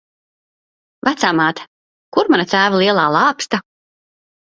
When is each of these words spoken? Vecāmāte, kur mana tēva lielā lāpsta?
Vecāmāte, 1.07 1.65
kur 2.17 2.31
mana 2.37 2.45
tēva 2.53 2.79
lielā 2.85 3.05
lāpsta? 3.17 3.61